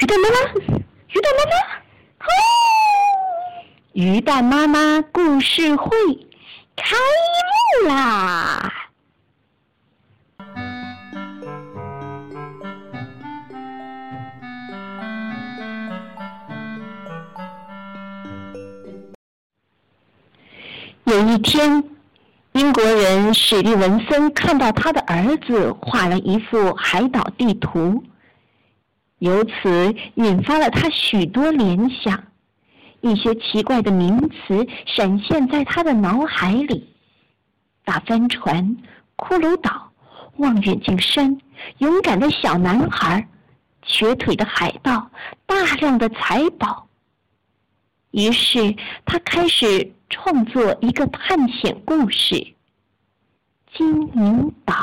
[0.00, 0.36] 鱼蛋妈妈，
[1.08, 1.56] 鱼蛋妈妈，
[2.20, 2.30] 哦！
[3.94, 5.90] 鱼蛋妈妈故事会
[6.76, 6.94] 开
[7.82, 8.72] 幕啦！
[21.02, 21.82] 有一天，
[22.52, 28.04] 英国人史蒂文森看到他的儿子画了一幅海岛地图。
[29.18, 32.22] 由此引发了他许多联想，
[33.00, 36.88] 一些奇怪的名词闪现在他的脑海里：
[37.84, 38.76] 大帆船、
[39.16, 39.90] 骷髅岛、
[40.36, 41.36] 望远镜山、
[41.78, 43.26] 勇敢的小男孩、
[43.82, 45.10] 瘸腿的海盗、
[45.46, 46.86] 大量的财宝。
[48.12, 52.36] 于是他开始创作一个探险故事
[53.76, 54.74] 《金银岛》。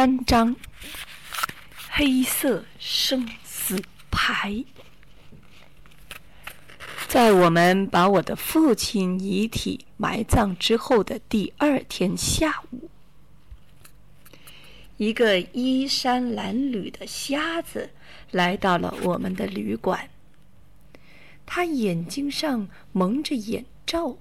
[0.00, 0.56] 三章：
[1.90, 4.64] 黑色生死牌。
[7.06, 12.88] 在我们把我的父亲遗体埋葬之后的第二天下午，
[14.96, 17.90] 一个衣衫褴褛的瞎子
[18.30, 20.08] 来到了我们的旅馆。
[21.44, 24.16] 他眼睛上蒙着眼罩，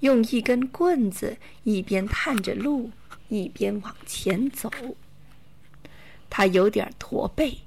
[0.00, 2.90] 用一根棍子一边探着路。
[3.28, 4.70] 一边往前走，
[6.28, 7.58] 他有点驼背，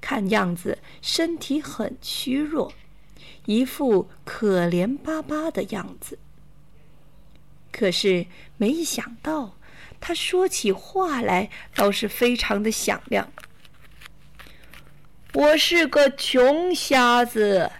[0.00, 2.72] 看样子身体很虚弱，
[3.46, 6.18] 一副可怜巴巴的样子。
[7.72, 8.26] 可是
[8.56, 9.56] 没想到，
[10.00, 13.32] 他说起话来倒是非常的响亮。
[15.32, 17.70] 我是个穷瞎子，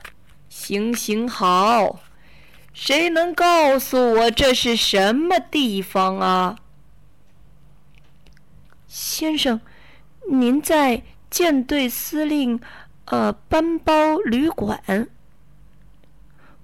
[0.49, 2.01] 行行好，
[2.73, 6.57] 谁能告诉我这是什么地方啊？
[8.93, 9.61] 先生，
[10.29, 12.61] 您在舰队司令，
[13.05, 15.09] 呃，班包旅馆。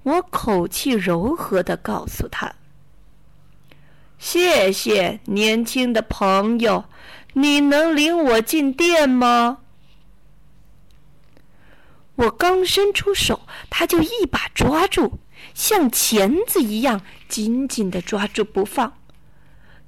[0.02, 2.56] 我口气柔和的告诉他
[4.18, 6.86] ：“谢谢，年轻的朋友，
[7.34, 9.58] 你能领我进店吗？”
[12.16, 15.20] 我刚伸出手，他就一把抓住，
[15.54, 18.98] 像钳子一样紧紧的抓住不放。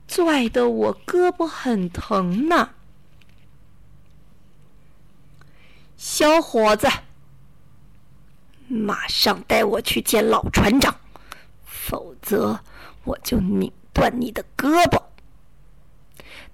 [0.09, 2.71] 拽得我胳膊很疼呢，
[5.99, 6.89] 小伙子，
[8.67, 10.99] 马上带我去见老船长，
[11.67, 12.59] 否则
[13.05, 15.03] 我就拧断你的胳膊。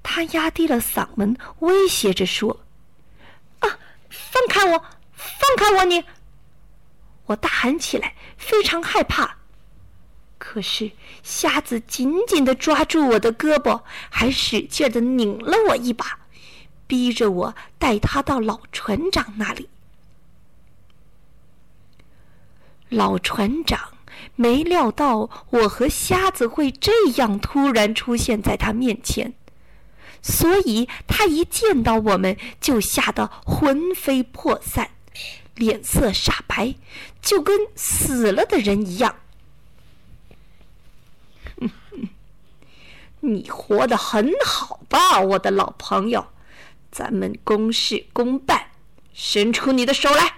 [0.02, 2.60] 他压低了嗓门，威胁着说
[3.60, 3.78] ：“啊，
[4.10, 4.78] 放开我，
[5.12, 5.84] 放开我！
[5.84, 6.04] 你！”
[7.26, 9.38] 我大喊起来，非常害怕。
[10.54, 10.92] 可是，
[11.24, 16.20] 瞎子紧紧的抓住我的胳膊，还使劲的拧了我一把，
[16.86, 19.68] 逼着我带他到老船长那里。
[22.88, 23.94] 老船长
[24.36, 29.34] 没料到我和瞎子会这样突然出现在他面前，
[30.22, 34.90] 所以他一见到我们就吓得魂飞魄散，
[35.56, 36.76] 脸色煞白，
[37.20, 39.16] 就跟死了的人一样。
[43.24, 46.26] 你活得很好吧，我的老朋友？
[46.90, 48.70] 咱们公事公办，
[49.12, 50.36] 伸出你的手来。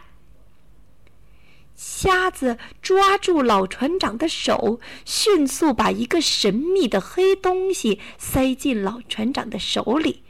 [1.74, 10.22] 瞎子抓住老船长的手，迅速把一个神秘的黑东西塞进老船长的手里，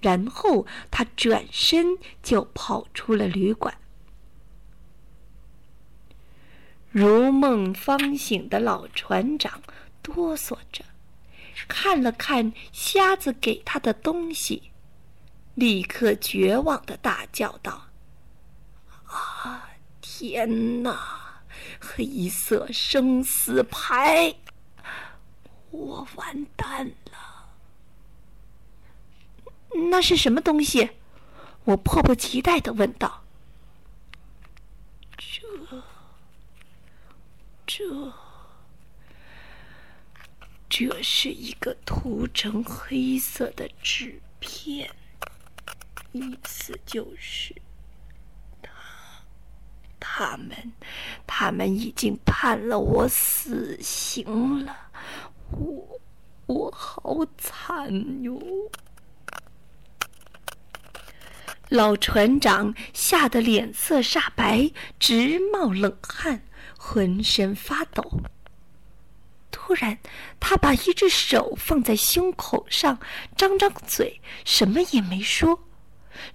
[0.00, 3.76] 然后他转身就跑出了旅馆。
[6.90, 9.60] 如梦方醒的老船长
[10.00, 10.84] 哆嗦着。
[11.68, 14.72] 看了看瞎子给他的东西，
[15.54, 17.88] 立刻绝望的大叫道
[19.06, 19.70] ：“啊，
[20.00, 21.42] 天哪！
[21.80, 24.34] 黑色生死牌，
[25.70, 27.48] 我完蛋了！
[29.90, 30.90] 那是什么东西？”
[31.64, 33.24] 我迫不及待的问道。
[35.16, 35.82] “这……
[37.66, 38.12] 这……”
[40.76, 44.90] 这是一个涂成黑色的纸片，
[46.10, 47.54] 意思就是，
[48.60, 48.72] 他，
[50.00, 50.72] 他们，
[51.28, 54.76] 他们已经判了我死刑了，
[55.52, 56.00] 我，
[56.46, 57.88] 我好惨
[58.24, 58.36] 哟！
[61.68, 66.42] 老船长吓得脸色煞白，直冒冷汗，
[66.76, 68.20] 浑身发抖。
[69.74, 69.98] 突然，
[70.38, 72.96] 他把一只手放在胸口上，
[73.36, 75.64] 张张嘴，什么也没说，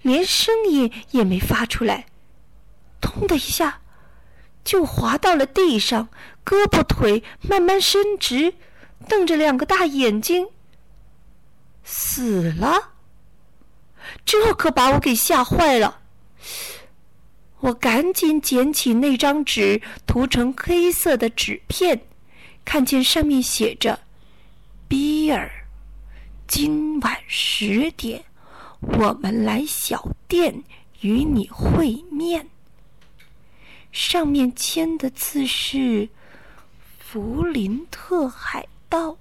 [0.02, 2.04] 连声音也没发出来。
[3.00, 3.80] 咚的一下，
[4.62, 6.10] 就滑到了地上，
[6.44, 8.52] 胳膊腿慢慢伸直，
[9.08, 10.48] 瞪着两个大眼睛，
[11.82, 12.90] 死了。
[14.26, 16.00] 这可把我给吓坏了。
[17.60, 22.02] 我赶紧捡起那张纸，涂成黑色的纸片。
[22.64, 24.00] 看见上面写着
[24.88, 25.50] “比尔，
[26.46, 28.24] 今晚十点，
[28.80, 30.62] 我们来小店
[31.00, 32.48] 与你会面。”
[33.92, 36.08] 上面签的字是
[37.00, 39.16] “弗林特海盗”。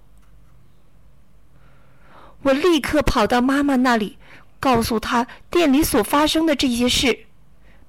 [2.44, 4.18] 我立刻跑到妈妈那里，
[4.60, 7.26] 告诉她店里所发生的这些事。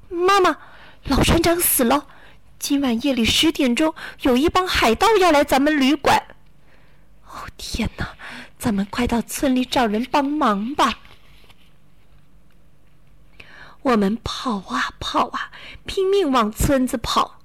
[0.09, 0.57] 妈妈，
[1.05, 2.07] 老船长死了。
[2.61, 6.23] 今晚夜里十点钟，有一帮海盗要来咱们旅馆。
[7.27, 8.09] 哦天哪！
[8.59, 10.99] 咱们快到村里找人帮忙吧。
[13.81, 15.51] 我们跑啊跑啊，
[15.87, 17.41] 拼命往村子跑。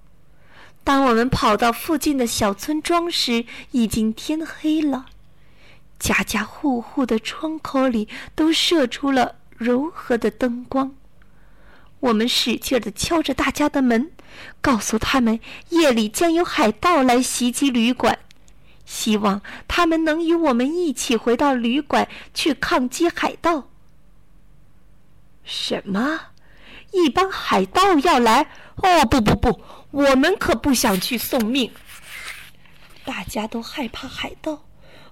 [0.84, 5.06] 当我们跑到附近的小村庄时，已经天黑了。
[5.98, 10.94] 家家户户的窗口里都射出了柔和的灯光。
[12.02, 14.12] 我们使劲的敲着大家的门。
[14.62, 15.40] 告诉他们，
[15.70, 18.20] 夜里将有海盗来袭击旅馆，
[18.86, 23.70] 希望他们能与我们一起回到旅馆去抗击海盗。
[25.44, 26.20] 什么？
[26.92, 28.48] 一帮海盗要来？
[28.78, 29.62] 哦，不不不，
[29.92, 31.72] 我们可不想去送命。
[33.04, 34.66] 大家都害怕海盗，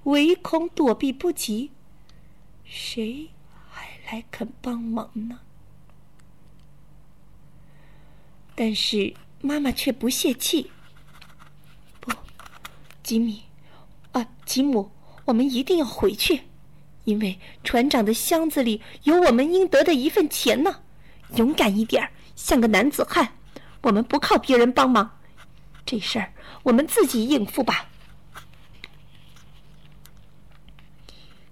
[0.03, 1.71] 唯恐躲避不及，
[2.65, 3.29] 谁
[3.69, 5.39] 还来肯帮忙呢？
[8.55, 10.69] 但是妈妈却不泄气。
[11.99, 12.11] 不，
[13.01, 13.43] 吉米，
[14.11, 14.91] 啊，吉姆，
[15.25, 16.41] 我们一定要回去，
[17.05, 20.81] 因为船长的箱子里有我们应得的一份钱呢。
[21.35, 23.33] 勇敢一点，像个男子汉。
[23.81, 25.19] 我们不靠别人帮忙，
[25.85, 27.89] 这事儿我们自己应付吧。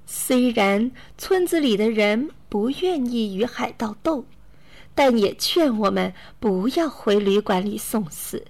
[0.05, 4.25] 虽然村子里的人不愿意与海盗斗。
[4.93, 8.45] 但也劝我们不要回旅馆里送死。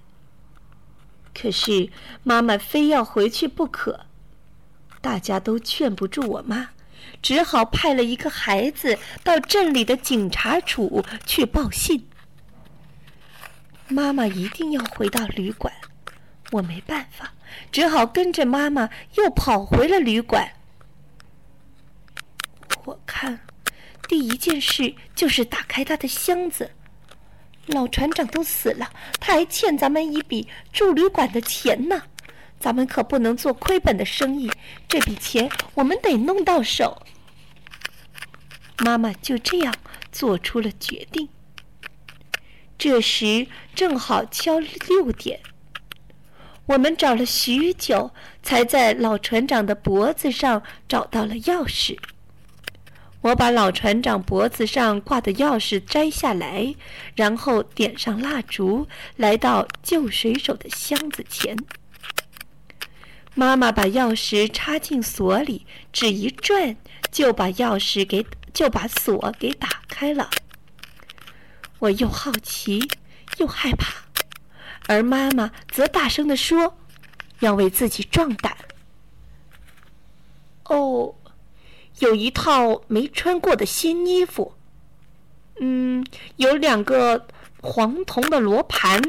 [1.34, 1.90] 可是
[2.22, 4.06] 妈妈非要回去不可，
[5.00, 6.70] 大家都劝不住我妈，
[7.22, 12.06] 只好派了一个孩子到镇里的警察处去报信。
[13.88, 15.72] 妈妈一定要回到旅馆，
[16.50, 17.32] 我没办法，
[17.70, 20.52] 只好跟着妈妈又跑回了旅馆。
[22.84, 23.40] 我看。
[24.12, 26.72] 第一件事就是打开他的箱子。
[27.68, 32.02] 老船长都死了，他还欠咱们一笔住旅馆的钱呢。
[32.60, 34.52] 咱们可不能做亏本的生意，
[34.86, 37.00] 这笔钱我们得弄到手。
[38.80, 39.74] 妈妈就这样
[40.12, 41.30] 做出了决定。
[42.76, 45.40] 这时正好敲六点，
[46.66, 51.98] 我们找了许久，才在老船长的脖子上找到了钥匙。
[53.22, 56.74] 我把老船长脖子上挂的钥匙摘下来，
[57.14, 61.56] 然后点上蜡烛，来到旧水手的箱子前。
[63.34, 66.76] 妈妈把钥匙插进锁里，只一转
[67.12, 70.28] 就把钥匙给就把锁给打开了。
[71.78, 72.80] 我又好奇
[73.38, 74.02] 又害怕，
[74.88, 76.76] 而妈妈则大声地说
[77.38, 78.56] ：“要为自己壮胆。”
[80.66, 81.14] 哦。
[81.98, 84.54] 有一套没穿过的新衣服，
[85.60, 86.04] 嗯，
[86.36, 87.26] 有两个
[87.60, 89.00] 黄铜的罗盘，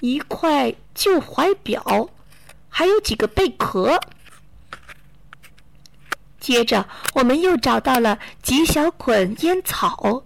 [0.00, 2.08] 一块旧怀表，
[2.68, 4.00] 还有几个贝壳。
[6.40, 10.24] 接着，我们又找到了几小捆烟草，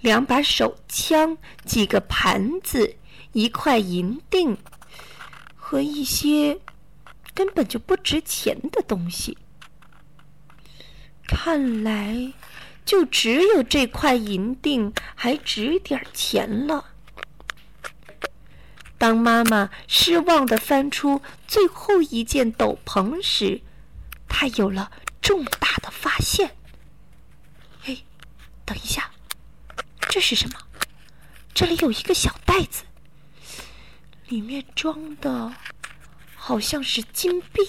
[0.00, 2.96] 两把手枪，几个盘子，
[3.32, 4.56] 一块银锭，
[5.56, 6.58] 和一些
[7.34, 9.38] 根本就不值钱的东西。
[11.34, 12.32] 看来，
[12.84, 16.90] 就只有这块银锭还值点钱了。
[18.98, 23.60] 当妈妈失望的翻出最后一件斗篷时，
[24.28, 26.54] 她有了重大的发现。
[27.86, 27.96] 哎，
[28.64, 29.10] 等一下，
[30.08, 30.58] 这是什么？
[31.52, 32.84] 这里有一个小袋子，
[34.28, 35.52] 里面装的
[36.36, 37.60] 好像是金币。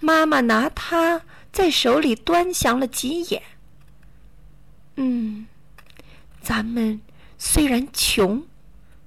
[0.00, 3.42] 妈妈拿它在手里端详了几眼。
[4.96, 5.46] 嗯，
[6.40, 7.00] 咱们
[7.38, 8.44] 虽然穷，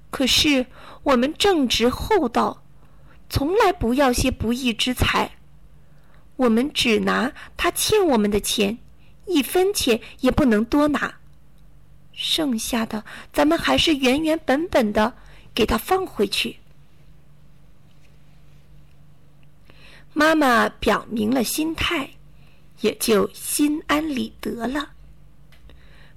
[0.09, 0.67] 可是
[1.03, 2.63] 我们正直厚道，
[3.29, 5.31] 从来不要些不义之财。
[6.37, 8.79] 我们只拿他欠我们的钱，
[9.27, 11.15] 一分钱也不能多拿。
[12.13, 15.13] 剩下的，咱们还是原原本本的
[15.53, 16.60] 给他放回去。
[20.13, 22.11] 妈妈表明了心态，
[22.81, 24.91] 也就心安理得了。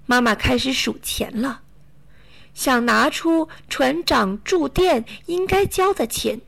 [0.06, 1.62] 妈妈开始数钱了，
[2.52, 6.40] 想拿出船长住店应该交的钱，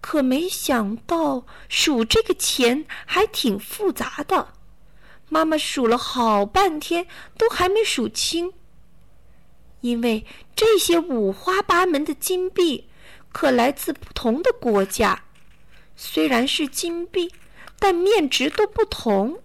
[0.00, 4.52] 可没想到数这个钱还挺复杂的。
[5.28, 8.52] 妈妈数了好半天，都还没数清。
[9.80, 12.88] 因为这些五花八门的金币，
[13.32, 15.24] 可来自不同的国家。
[15.96, 17.32] 虽然是金币，
[17.78, 19.42] 但面值都不同。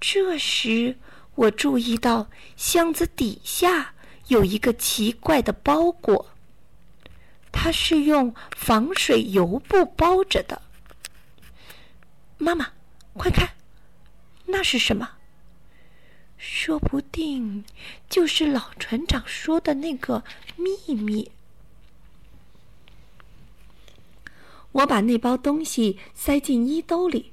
[0.00, 0.98] 这时，
[1.34, 3.94] 我注意到箱子底下
[4.28, 6.30] 有一个奇怪的包裹，
[7.50, 10.60] 它是用防水油布包着的。
[12.38, 12.72] 妈妈。
[13.18, 13.54] 快看，
[14.44, 15.12] 那是什么？
[16.36, 17.64] 说不定
[18.10, 20.22] 就是老船长说的那个
[20.54, 21.32] 秘密。
[24.76, 27.32] 我把那包东西塞进衣兜里，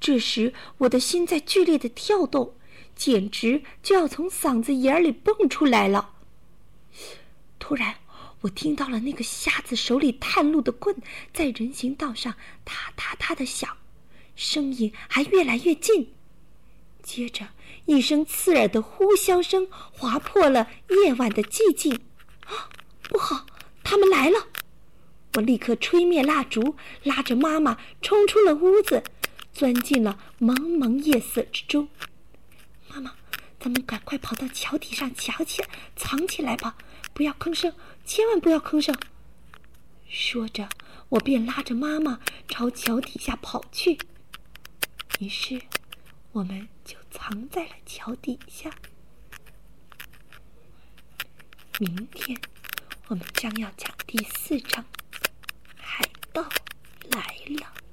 [0.00, 2.54] 这时我的心在剧烈的跳动，
[2.96, 6.14] 简直就要从嗓子眼里蹦出来了。
[7.58, 7.96] 突然，
[8.40, 10.96] 我听到了那个瞎子手里探路的棍
[11.34, 13.76] 在人行道上踏踏踏的响。
[14.34, 16.14] 声音还越来越近，
[17.02, 17.48] 接着
[17.84, 22.00] 一声刺耳的呼啸声划破了夜晚的寂静。
[22.46, 22.70] 啊，
[23.02, 23.44] 不好，
[23.82, 24.48] 他们来了！
[25.34, 29.02] 我立刻吹灭蜡烛，拉着妈妈冲出了屋子，
[29.52, 31.88] 钻进了蒙蒙夜色之中。
[32.88, 33.14] 妈妈，
[33.58, 35.64] 咱们赶快跑到桥底上瞧起，
[35.96, 36.76] 藏起来吧！
[37.12, 37.74] 不要吭声，
[38.04, 38.96] 千万不要吭声。
[40.08, 40.68] 说着，
[41.08, 43.98] 我便拉着妈妈朝桥底下跑去。
[45.18, 45.60] 于是，
[46.30, 48.70] 我们就藏在了桥底下。
[51.80, 52.40] 明天，
[53.08, 54.84] 我们将要讲第四章。
[56.34, 56.42] 到
[57.12, 57.20] 来
[57.60, 57.83] 了。